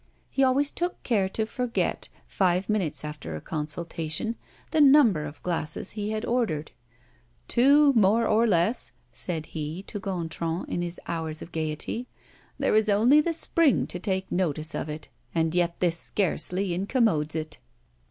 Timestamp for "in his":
10.67-10.99